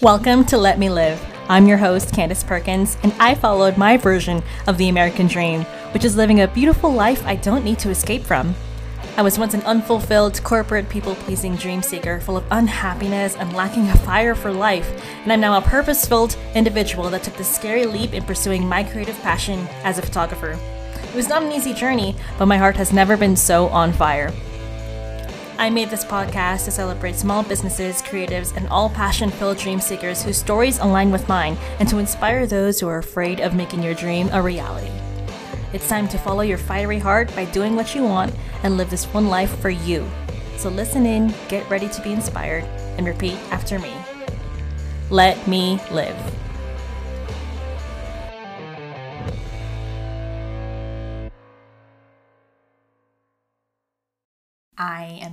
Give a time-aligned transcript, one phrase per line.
[0.00, 1.20] Welcome to Let Me Live.
[1.48, 5.62] I'm your host, Candace Perkins, and I followed my version of the American dream,
[5.92, 8.54] which is living a beautiful life I don't need to escape from.
[9.16, 13.88] I was once an unfulfilled, corporate, people pleasing dream seeker full of unhappiness and lacking
[13.88, 14.88] a fire for life,
[15.24, 18.84] and I'm now a purpose filled individual that took the scary leap in pursuing my
[18.84, 20.56] creative passion as a photographer.
[20.92, 24.32] It was not an easy journey, but my heart has never been so on fire.
[25.60, 30.22] I made this podcast to celebrate small businesses, creatives, and all passion filled dream seekers
[30.22, 33.94] whose stories align with mine, and to inspire those who are afraid of making your
[33.94, 34.92] dream a reality.
[35.72, 38.32] It's time to follow your fiery heart by doing what you want
[38.62, 40.08] and live this one life for you.
[40.58, 42.62] So listen in, get ready to be inspired,
[42.96, 43.92] and repeat after me.
[45.10, 46.16] Let me live.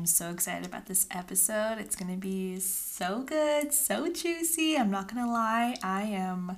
[0.06, 1.80] I am so excited about this episode.
[1.80, 4.78] It's going to be so good, so juicy.
[4.78, 5.78] I'm not going to lie.
[5.82, 6.58] I am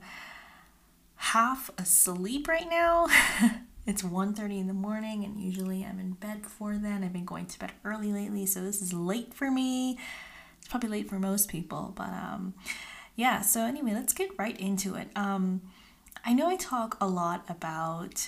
[1.15, 3.07] half asleep right now.
[3.85, 7.05] it's 1:30 in the morning and usually I'm in bed before then.
[7.05, 9.97] I've been going to bed early lately, so this is late for me.
[10.59, 12.53] It's probably late for most people, but um
[13.15, 15.07] yeah, so anyway, let's get right into it.
[15.15, 15.61] Um
[16.25, 18.27] I know I talk a lot about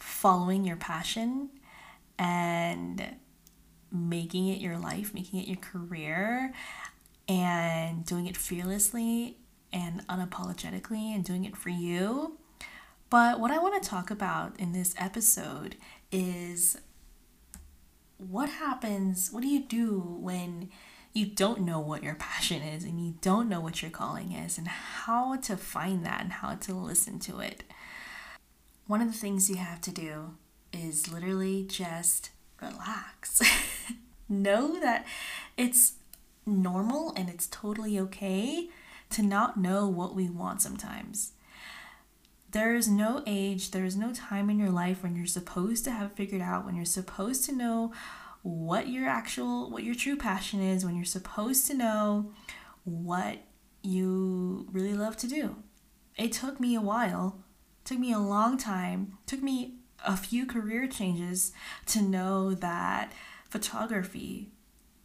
[0.00, 1.50] following your passion
[2.18, 3.16] and
[3.92, 6.52] making it your life, making it your career,
[7.28, 9.36] and doing it fearlessly
[9.72, 12.38] and unapologetically and doing it for you.
[13.10, 15.76] But what I want to talk about in this episode
[16.10, 16.78] is
[18.16, 20.70] what happens, what do you do when
[21.12, 24.56] you don't know what your passion is and you don't know what your calling is
[24.56, 27.64] and how to find that and how to listen to it.
[28.86, 30.34] One of the things you have to do
[30.72, 32.30] is literally just
[32.62, 33.42] relax.
[34.28, 35.04] know that
[35.56, 35.94] it's
[36.46, 38.68] normal and it's totally okay
[39.10, 41.32] to not know what we want sometimes.
[42.50, 45.90] There is no age, there is no time in your life when you're supposed to
[45.90, 47.92] have figured out, when you're supposed to know
[48.42, 52.32] what your actual, what your true passion is, when you're supposed to know
[52.84, 53.38] what
[53.82, 55.56] you really love to do.
[56.18, 57.42] It took me a while,
[57.84, 61.52] took me a long time, took me a few career changes
[61.86, 63.12] to know that
[63.48, 64.50] photography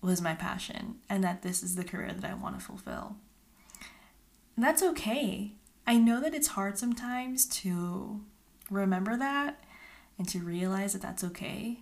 [0.02, 3.18] was my passion and that this is the career that I want to fulfill.
[4.56, 5.54] And that's okay.
[5.86, 8.22] I know that it's hard sometimes to
[8.70, 9.64] remember that
[10.18, 11.80] and to realize that that's okay.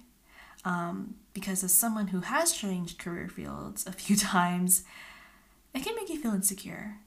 [0.63, 4.83] Um, because as someone who has changed career fields a few times,
[5.73, 6.97] it can make you feel insecure.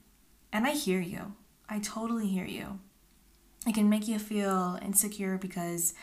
[0.51, 1.33] And I hear you.
[1.67, 2.79] I totally hear you.
[3.67, 5.93] It can make you feel insecure because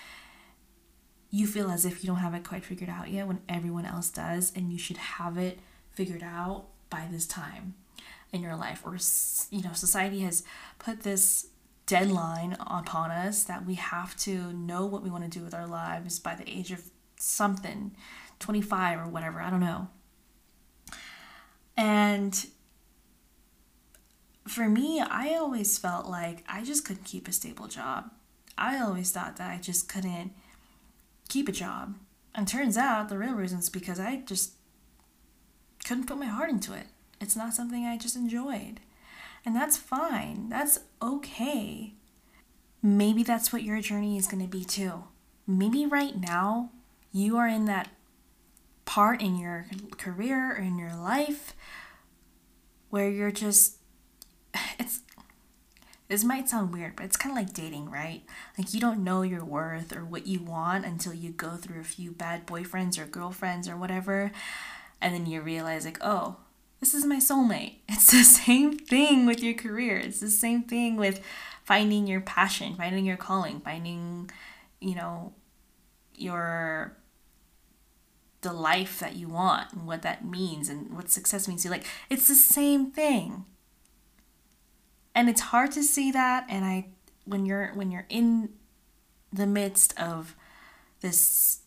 [1.31, 4.11] you feel as if you don't have it quite figured out yet when everyone else
[4.11, 5.59] does, and you should have it
[5.91, 7.75] figured out by this time
[8.33, 8.83] in your life.
[8.85, 8.97] Or,
[9.51, 10.45] you know, society has
[10.79, 11.49] put this
[11.87, 15.67] deadline upon us that we have to know what we want to do with our
[15.67, 16.83] lives by the age of
[17.19, 17.97] something
[18.39, 19.89] 25 or whatever, I don't know.
[21.77, 22.47] And
[24.47, 28.11] for me, I always felt like I just couldn't keep a stable job.
[28.59, 30.33] I always thought that I just couldn't
[31.29, 31.97] keep a job.
[32.35, 34.53] And turns out the real reason is because I just
[35.85, 36.87] couldn't put my heart into it.
[37.21, 38.81] It's not something I just enjoyed.
[39.45, 40.49] And that's fine.
[40.49, 41.95] That's okay.
[42.83, 45.05] Maybe that's what your journey is going to be too.
[45.47, 46.71] Maybe right now
[47.13, 47.89] you are in that
[48.85, 51.55] part in your career or in your life
[52.91, 53.79] where you're just
[54.79, 55.01] it's
[56.09, 58.23] this might sound weird, but it's kind of like dating, right?
[58.57, 61.85] Like you don't know your worth or what you want until you go through a
[61.85, 64.31] few bad boyfriends or girlfriends or whatever.
[65.01, 66.37] And then you realize, like, oh,
[66.79, 67.77] this is my soulmate.
[67.89, 69.97] It's the same thing with your career.
[69.97, 71.21] It's the same thing with
[71.65, 74.31] finding your passion, finding your calling, finding,
[74.81, 75.33] you know,
[76.15, 76.97] your
[78.43, 81.73] the life that you want and what that means and what success means to you.
[81.73, 83.45] Like it's the same thing
[85.17, 86.87] and it's hard to see that and i
[87.25, 88.51] when you're when you're in
[89.33, 90.37] the midst of
[91.01, 91.61] this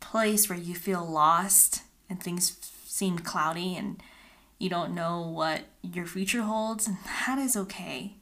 [0.00, 4.02] place where you feel lost and things seem cloudy and
[4.58, 6.96] you don't know what your future holds and
[7.26, 8.14] that is okay.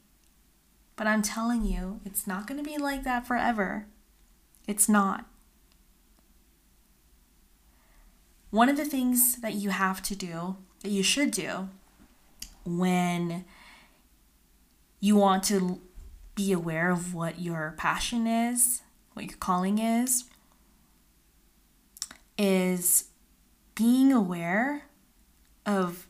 [0.95, 3.85] But i'm telling you it's not going to be like that forever.
[4.67, 5.25] It's not.
[8.49, 11.69] One of the things that you have to do that you should do
[12.65, 13.45] when
[15.01, 15.81] you want to
[16.35, 18.81] be aware of what your passion is,
[19.13, 20.25] what your calling is,
[22.37, 23.05] is
[23.75, 24.83] being aware
[25.65, 26.07] of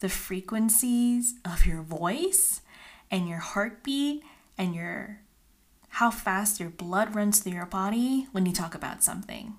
[0.00, 2.60] the frequencies of your voice
[3.10, 4.22] and your heartbeat
[4.58, 5.20] and your
[5.88, 9.54] how fast your blood runs through your body when you talk about something.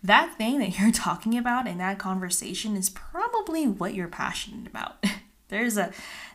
[0.00, 5.04] That thing that you're talking about in that conversation is probably what you're passionate about.
[5.52, 5.92] There's a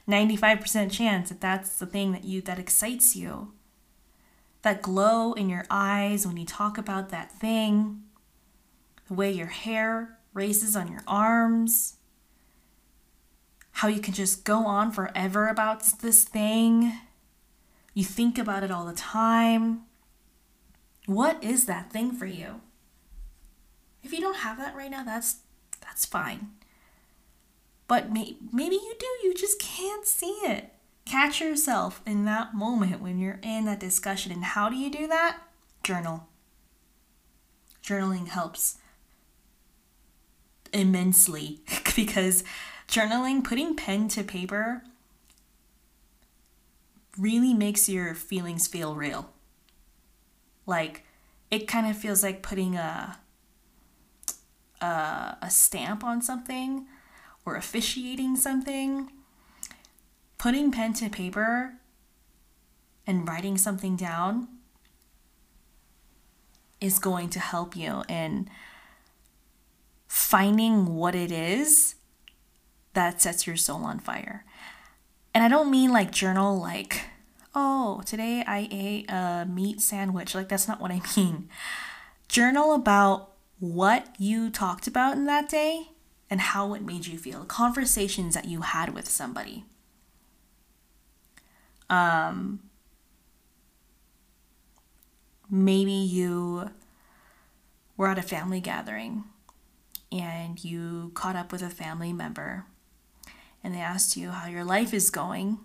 [0.07, 3.51] 95% chance that that's the thing that you that excites you.
[4.61, 8.03] That glow in your eyes when you talk about that thing,
[9.07, 11.95] the way your hair races on your arms,
[13.71, 16.93] how you can just go on forever about this thing.
[17.95, 19.81] You think about it all the time.
[21.07, 22.61] What is that thing for you?
[24.03, 25.37] If you don't have that right now, that's
[25.81, 26.51] that's fine.
[27.87, 30.73] But may, maybe you do, you just can't see it.
[31.05, 34.31] Catch yourself in that moment when you're in that discussion.
[34.31, 35.39] And how do you do that?
[35.83, 36.27] Journal.
[37.81, 38.77] Journaling helps
[40.73, 41.61] immensely
[41.95, 42.43] because
[42.89, 44.83] journaling, putting pen to paper,
[47.17, 49.29] really makes your feelings feel real.
[50.65, 51.05] Like
[51.49, 53.17] it kind of feels like putting a
[54.81, 56.85] a, a stamp on something
[57.47, 59.09] or officiating something.
[60.37, 61.75] Putting pen to paper
[63.07, 64.49] and writing something down
[66.81, 68.49] is going to help you in
[70.07, 71.95] finding what it is
[72.93, 74.43] that sets your soul on fire.
[75.33, 77.01] And I don't mean like journal like,
[77.55, 80.35] oh, today I ate a meat sandwich.
[80.35, 81.49] Like, that's not what I mean.
[82.27, 85.91] Journal about what you talked about in that day
[86.29, 89.63] and how it made you feel, conversations that you had with somebody.
[91.89, 92.59] Um,
[95.49, 96.71] maybe you
[97.95, 99.23] were at a family gathering
[100.11, 102.65] and you caught up with a family member
[103.63, 105.59] and they asked you how your life is going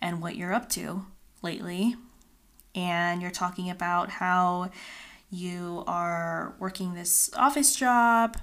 [0.00, 1.06] and what you're up to
[1.42, 1.96] lately.
[2.74, 4.70] And you're talking about how
[5.30, 8.36] you are working this office job,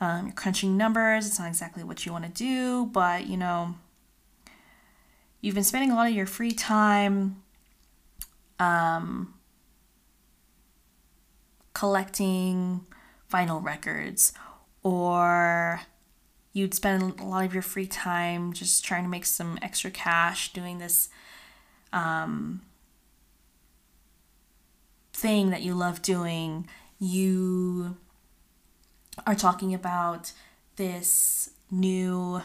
[0.00, 3.74] um, you're crunching numbers, it's not exactly what you want to do, but you know,
[5.40, 7.42] you've been spending a lot of your free time
[8.58, 9.34] um,
[11.74, 12.86] collecting
[13.32, 14.32] vinyl records
[14.82, 15.80] or
[16.52, 20.52] you'd spend a lot of your free time just trying to make some extra cash
[20.52, 21.08] doing this
[21.92, 22.62] um,
[25.12, 26.66] thing that you love doing.
[26.98, 27.96] You
[29.26, 30.32] are talking about
[30.76, 32.42] this new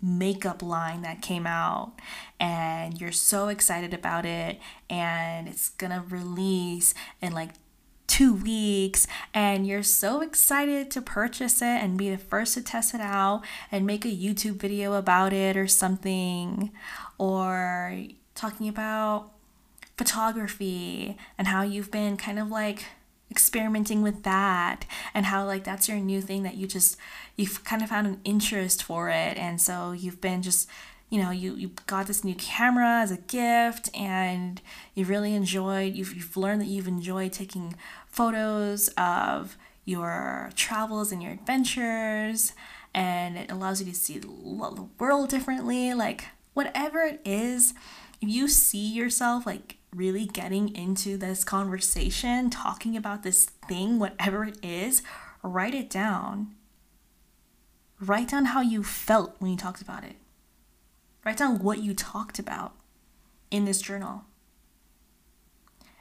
[0.00, 1.92] makeup line that came out
[2.38, 7.50] and you're so excited about it and it's gonna release in like
[8.06, 12.94] two weeks and you're so excited to purchase it and be the first to test
[12.94, 16.70] it out and make a YouTube video about it or something,
[17.18, 18.04] or
[18.36, 19.32] talking about
[19.96, 22.84] photography and how you've been kind of like
[23.30, 26.96] experimenting with that and how like that's your new thing that you just
[27.36, 29.36] you've kind of found an interest for it.
[29.36, 30.68] And so you've been just
[31.10, 34.60] you know you, you got this new camera as a gift and
[34.94, 37.74] you really enjoyed you've, you've learned that you've enjoyed taking
[38.06, 42.52] photos of your travels and your adventures.
[42.94, 45.94] And it allows you to see the world differently.
[45.94, 47.74] Like whatever it is
[48.20, 54.44] if you see yourself like really getting into this conversation talking about this thing whatever
[54.44, 55.02] it is
[55.42, 56.54] write it down
[58.00, 60.16] write down how you felt when you talked about it
[61.24, 62.74] Write down what you talked about
[63.50, 64.24] in this journal.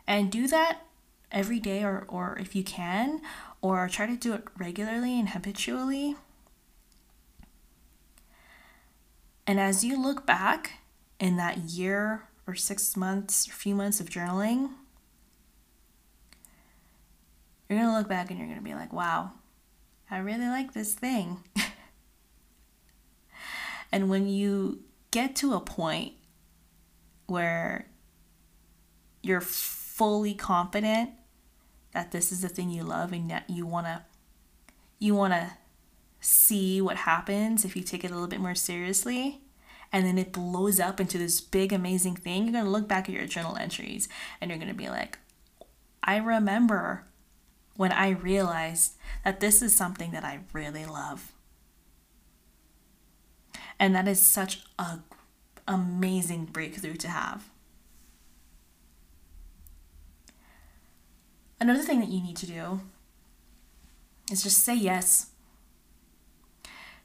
[0.06, 0.82] And do that
[1.32, 3.22] every day, or, or if you can,
[3.62, 6.18] or try to do it regularly and habitually.
[9.48, 10.80] And as you look back
[11.20, 14.70] in that year or six months, or few months of journaling,
[17.70, 19.32] you're going to look back and you're going to be like, wow,
[20.12, 21.44] I really like this thing.
[23.92, 26.14] and when you get to a point
[27.28, 27.88] where
[29.22, 31.12] you're fully confident
[31.94, 34.02] that this is the thing you love and that you want to
[35.00, 35.52] you want to
[36.20, 39.42] see what happens if you take it a little bit more seriously
[39.94, 43.08] and then it blows up into this big amazing thing you're going to look back
[43.08, 44.10] at your journal entries
[44.42, 45.20] and you're going to be like
[46.04, 47.06] i remember
[47.78, 51.32] when i realized that this is something that i really love
[53.80, 55.00] and that is such a
[55.68, 57.50] amazing breakthrough to have.
[61.60, 62.82] Another thing that you need to do
[64.32, 65.28] is just say yes.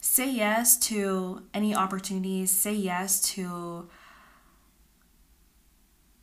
[0.01, 3.89] Say yes to any opportunities, say yes to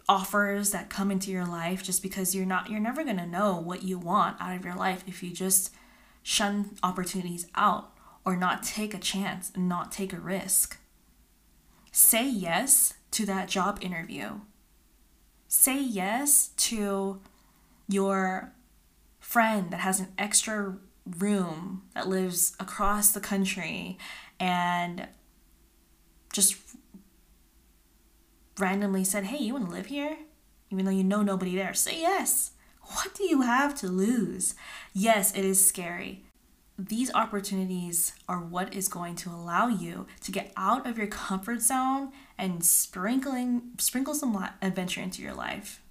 [0.07, 3.57] offers that come into your life just because you're not you're never going to know
[3.59, 5.73] what you want out of your life if you just
[6.21, 7.91] shun opportunities out
[8.23, 10.77] or not take a chance and not take a risk.
[11.91, 14.41] Say yes to that job interview.
[15.47, 17.21] Say yes to
[17.87, 18.51] your
[19.19, 23.97] friend that has an extra room that lives across the country
[24.39, 25.07] and
[26.33, 26.55] just
[28.59, 30.17] randomly said, Hey, you want to live here?
[30.69, 32.51] Even though you know nobody there, say yes.
[32.81, 34.55] What do you have to lose?
[34.93, 36.23] Yes, it is scary.
[36.77, 41.61] These opportunities are what is going to allow you to get out of your comfort
[41.61, 45.81] zone and sprinkling sprinkle some adventure into your life.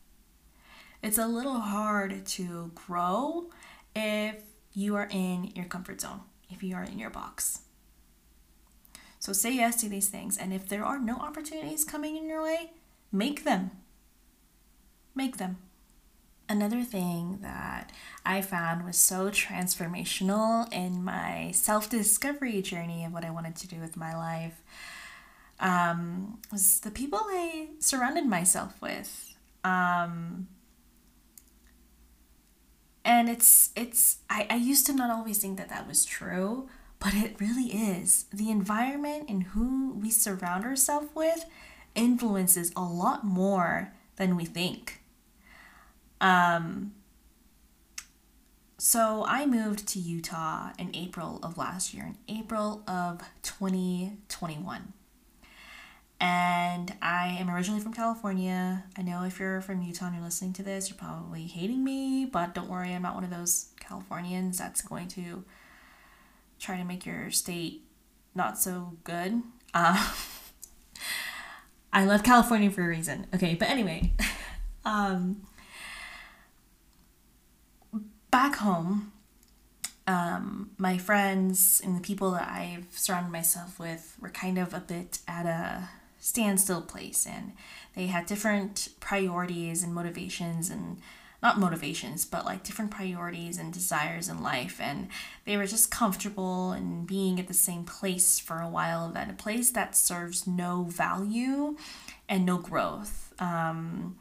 [1.03, 3.51] It's a little hard to grow
[3.97, 4.43] if
[4.75, 7.61] you are in your comfort zone, if you are in your box.
[9.19, 10.37] So say yes to these things.
[10.37, 12.73] And if there are no opportunities coming in your way,
[13.11, 13.71] make them.
[15.15, 15.59] Make them.
[16.47, 17.91] Another thing that
[18.27, 23.69] I found was so transformational in my self discovery journey of what I wanted to
[23.69, 24.61] do with my life
[25.59, 29.35] um, was the people I surrounded myself with.
[29.65, 30.49] Um,
[33.05, 36.69] and it's it's I, I used to not always think that that was true
[36.99, 41.45] but it really is the environment and who we surround ourselves with
[41.95, 45.03] influences a lot more than we think
[46.21, 46.93] um
[48.85, 54.93] so I moved to Utah in April of last year, in April of 2021.
[56.25, 58.85] And I am originally from California.
[58.97, 62.25] I know if you're from Utah and you're listening to this, you're probably hating me,
[62.25, 65.45] but don't worry, I'm not one of those Californians that's going to
[66.59, 67.83] try to make your state
[68.35, 69.43] not so good.
[69.75, 70.15] Uh,
[71.93, 73.27] I love California for a reason.
[73.35, 74.15] Okay, but anyway,
[74.87, 75.43] um,
[78.31, 79.13] back home,
[80.07, 84.81] um, my friends and the people that I've surrounded myself with were kind of a
[84.81, 85.91] bit at a
[86.25, 87.53] standstill place and
[87.95, 90.99] they had different priorities and motivations and
[91.43, 95.09] not motivations but like different priorities and desires in life and
[95.45, 99.35] they were just comfortable in being at the same place for a while that a
[99.35, 101.77] place that serves no value
[102.27, 103.35] and no growth.
[103.39, 104.17] Um,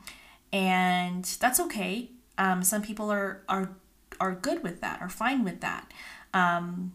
[0.52, 2.10] and that's okay.
[2.38, 3.78] Um, some people are are
[4.20, 5.90] are good with that are fine with that.
[6.34, 6.92] Um,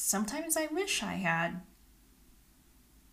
[0.00, 1.60] sometimes i wish i had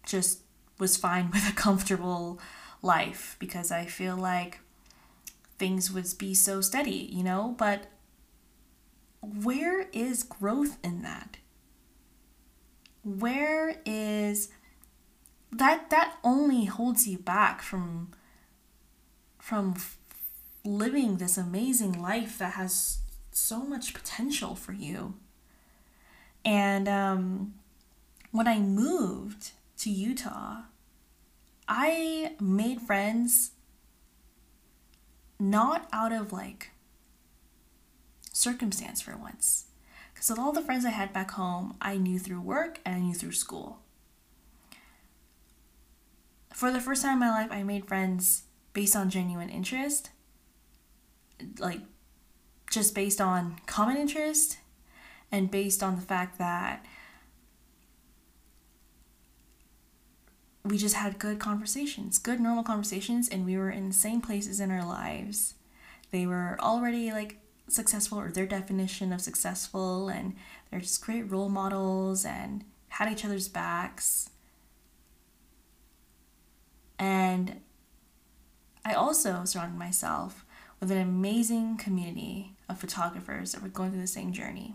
[0.05, 0.44] just
[0.77, 2.39] was fine with a comfortable
[2.82, 4.60] life because I feel like
[5.58, 7.55] things would be so steady, you know?
[7.58, 7.88] But
[9.22, 11.38] where is growth in that?
[13.03, 14.50] Where is
[15.51, 18.12] that that only holds you back from
[19.39, 19.75] from
[20.63, 23.00] living this amazing life that has
[23.32, 25.13] so much potential for you.
[26.44, 27.53] And um,
[28.32, 30.63] when I moved to Utah,
[31.67, 33.51] I made friends
[35.39, 36.72] not out of like
[38.32, 39.65] circumstance for once.
[40.13, 43.00] Because with all the friends I had back home, I knew through work and I
[43.00, 43.79] knew through school.
[46.53, 50.12] For the first time in my life, I made friends based on genuine interest,
[51.60, 51.82] like
[52.72, 54.58] just based on common interest
[55.32, 56.86] and based on the fact that
[60.65, 64.60] we just had good conversations, good normal conversations, and we were in the same places
[64.60, 65.53] in our lives.
[66.10, 70.36] They were already like successful, or their definition of successful, and
[70.69, 74.31] they're just great role models and had each other's backs.
[76.98, 77.62] And
[78.84, 80.45] I also surrounded myself
[80.79, 84.74] with an amazing community of photographers that were going through the same journey.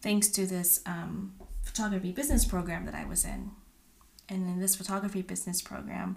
[0.00, 3.50] Thanks to this um, photography business program that I was in
[4.28, 6.16] and in this photography business program,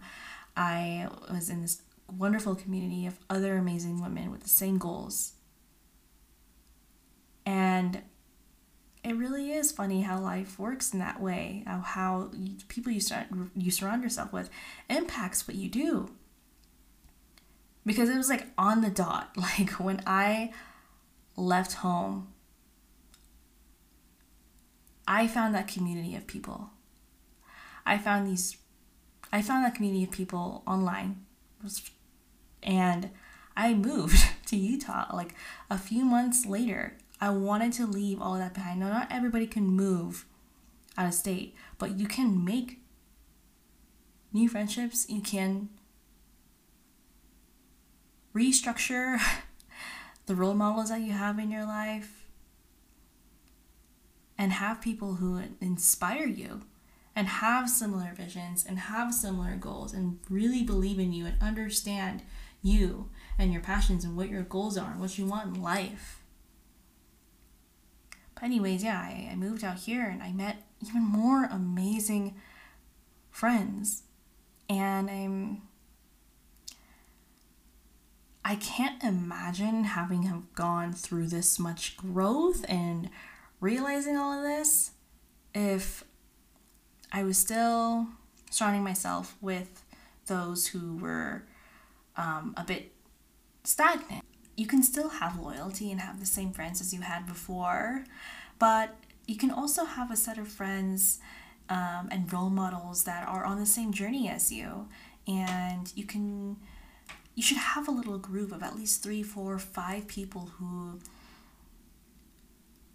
[0.55, 1.81] I was in this
[2.17, 5.33] wonderful community of other amazing women with the same goals.
[7.45, 8.01] And
[9.03, 12.31] it really is funny how life works in that way, how,
[12.67, 14.49] people you, start, you surround yourself with
[14.89, 16.11] impacts what you do.
[17.85, 19.31] Because it was like on the dot.
[19.37, 20.51] Like when I
[21.35, 22.27] left home,
[25.07, 26.69] I found that community of people
[27.91, 28.55] I found these,
[29.33, 31.25] I found that community of people online,
[32.63, 33.09] and
[33.57, 35.35] I moved to Utah like
[35.69, 36.95] a few months later.
[37.19, 38.79] I wanted to leave all that behind.
[38.79, 40.25] Now, not everybody can move
[40.97, 42.79] out of state, but you can make
[44.31, 45.05] new friendships.
[45.09, 45.67] You can
[48.33, 49.19] restructure
[50.27, 52.25] the role models that you have in your life
[54.37, 56.61] and have people who inspire you
[57.15, 62.21] and have similar visions and have similar goals and really believe in you and understand
[62.61, 66.21] you and your passions and what your goals are and what you want in life.
[68.33, 72.35] But, anyways, yeah, I, I moved out here and I met even more amazing
[73.29, 74.03] friends.
[74.69, 75.61] And I'm.
[78.43, 83.09] I can't imagine having have gone through this much growth and
[83.59, 84.91] realizing all of this
[85.53, 86.03] if
[87.11, 88.07] I was still
[88.49, 89.83] surrounding myself with
[90.27, 91.43] those who were
[92.15, 92.91] um, a bit
[93.63, 94.23] stagnant.
[94.55, 98.05] You can still have loyalty and have the same friends as you had before,
[98.59, 98.95] but
[99.27, 101.19] you can also have a set of friends
[101.69, 104.87] um, and role models that are on the same journey as you,
[105.27, 106.57] and you can
[107.33, 110.99] you should have a little group of at least three, four, five people who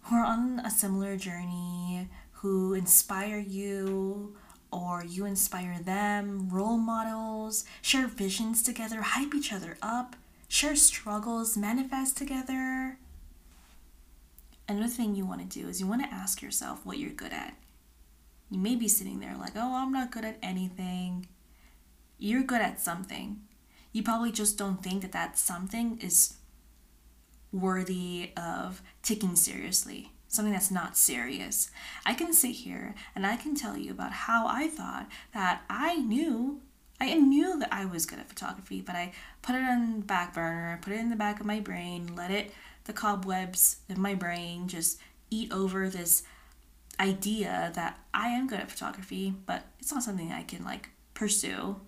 [0.03, 2.07] who are on a similar journey,
[2.41, 4.35] who inspire you
[4.71, 10.15] or you inspire them, role models, share visions together, hype each other up,
[10.47, 12.97] share struggles, manifest together.
[14.67, 17.33] Another thing you want to do is you want to ask yourself what you're good
[17.33, 17.55] at.
[18.51, 21.27] You may be sitting there like, oh, I'm not good at anything.
[22.19, 23.41] You're good at something.
[23.93, 26.35] You probably just don't think that that something is
[27.51, 31.71] worthy of taking seriously something that's not serious.
[32.05, 35.97] I can sit here and I can tell you about how I thought that I
[35.97, 36.61] knew
[36.99, 39.11] I knew that I was good at photography, but I
[39.43, 42.51] put it on back burner, put it in the back of my brain, let it
[42.85, 46.23] the cobwebs of my brain just eat over this
[46.99, 51.81] idea that I am good at photography, but it's not something I can like pursue.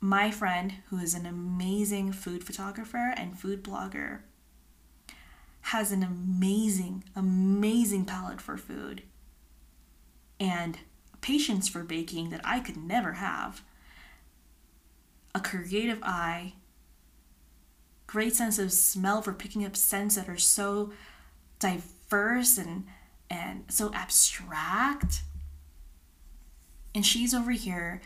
[0.00, 4.20] My friend, who is an amazing food photographer and food blogger,
[5.62, 9.02] has an amazing, amazing palate for food
[10.38, 10.78] and
[11.20, 13.62] patience for baking that I could never have,
[15.34, 16.54] a creative eye,
[18.06, 20.92] great sense of smell for picking up scents that are so
[21.58, 22.84] diverse and
[23.30, 25.22] and so abstract.
[26.94, 28.02] And she's over here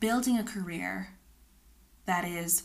[0.00, 1.10] building a career
[2.06, 2.62] that is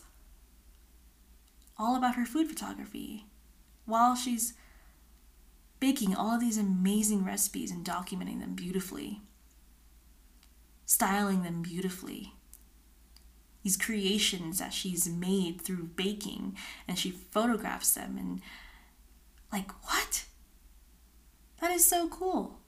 [1.77, 3.25] all about her food photography
[3.85, 4.53] while she's
[5.79, 9.21] baking all of these amazing recipes and documenting them beautifully,
[10.85, 12.33] styling them beautifully.
[13.63, 18.41] These creations that she's made through baking and she photographs them and
[19.51, 20.25] like what?
[21.61, 22.59] That is so cool.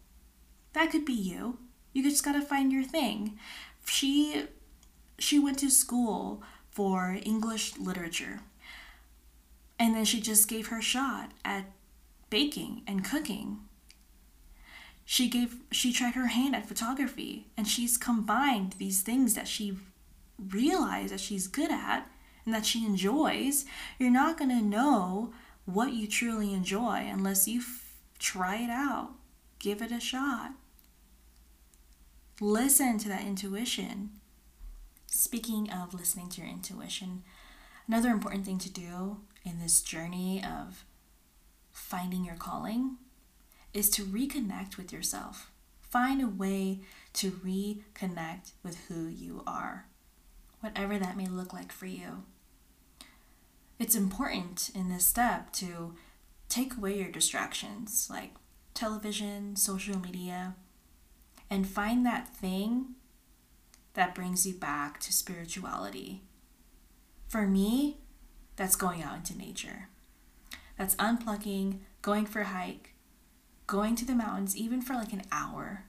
[0.73, 1.57] That could be you.
[1.93, 3.39] You just got to find your thing.
[3.85, 4.45] She
[5.17, 8.41] she went to school for English literature
[9.77, 11.65] and then she just gave her shot at
[12.29, 13.59] baking and cooking.
[15.03, 19.77] She gave she tried her hand at photography and she's combined these things that she
[20.39, 22.09] realized that she's good at
[22.45, 23.65] and that she enjoys.
[23.99, 25.33] You're not going to know
[25.65, 29.11] what you truly enjoy unless you f- try it out.
[29.59, 30.51] Give it a shot.
[32.39, 34.11] Listen to that intuition.
[35.07, 37.23] Speaking of listening to your intuition,
[37.87, 40.83] another important thing to do in this journey of
[41.71, 42.97] finding your calling
[43.73, 45.51] is to reconnect with yourself.
[45.81, 46.81] Find a way
[47.13, 49.85] to reconnect with who you are,
[50.59, 52.23] whatever that may look like for you.
[53.77, 55.95] It's important in this step to
[56.49, 58.31] take away your distractions like
[58.73, 60.55] television, social media,
[61.49, 62.95] and find that thing
[63.93, 66.23] that brings you back to spirituality.
[67.27, 67.97] For me,
[68.55, 69.89] that's going out into nature.
[70.77, 72.93] That's unplugging, going for a hike,
[73.67, 75.85] going to the mountains, even for like an hour,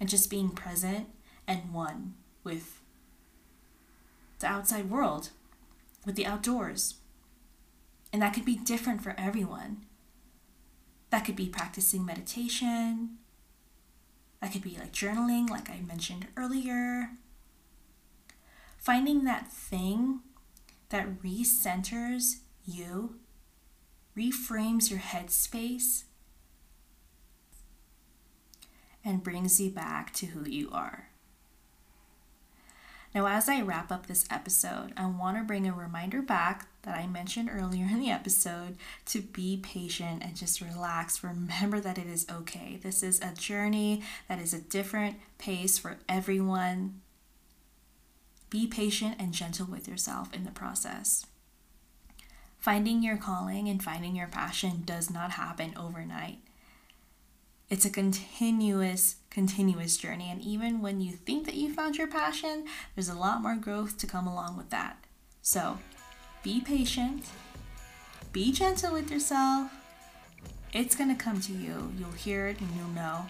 [0.00, 1.08] and just being present
[1.46, 2.80] and one with
[4.38, 5.30] the outside world,
[6.06, 6.94] with the outdoors.
[8.12, 9.84] And that could be different for everyone.
[11.10, 13.18] That could be practicing meditation.
[14.40, 17.10] That could be like journaling, like I mentioned earlier.
[18.78, 20.20] Finding that thing
[20.90, 23.16] that recenters you,
[24.16, 26.04] reframes your headspace,
[29.04, 31.08] and brings you back to who you are.
[33.14, 36.96] Now, as I wrap up this episode, I want to bring a reminder back that
[36.96, 41.24] I mentioned earlier in the episode to be patient and just relax.
[41.24, 42.78] Remember that it is okay.
[42.82, 47.00] This is a journey that is a different pace for everyone.
[48.50, 51.26] Be patient and gentle with yourself in the process.
[52.58, 56.38] Finding your calling and finding your passion does not happen overnight.
[57.70, 60.30] It's a continuous, continuous journey.
[60.30, 63.98] And even when you think that you found your passion, there's a lot more growth
[63.98, 65.04] to come along with that.
[65.42, 65.78] So
[66.42, 67.26] be patient,
[68.32, 69.70] be gentle with yourself.
[70.72, 71.92] It's going to come to you.
[71.98, 73.26] You'll hear it and you'll know.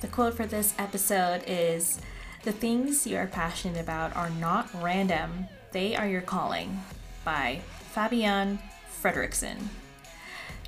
[0.00, 2.00] The quote for this episode is
[2.44, 6.80] The things you are passionate about are not random, they are your calling
[7.24, 7.60] by
[7.94, 8.58] Fabienne
[9.02, 9.56] Fredrickson.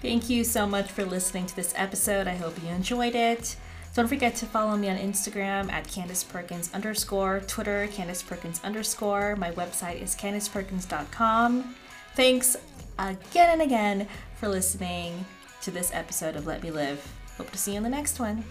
[0.02, 2.26] Thank you so much for listening to this episode.
[2.26, 3.56] I hope you enjoyed it.
[3.94, 9.36] Don't forget to follow me on Instagram at Candice Perkins underscore, Twitter, Candice Perkins underscore.
[9.36, 11.74] My website is candiceperkins.com.
[12.14, 12.56] Thanks
[12.98, 15.24] again and again for listening
[15.62, 17.12] to this episode of Let Me Live.
[17.36, 18.44] Hope to see you in the next one.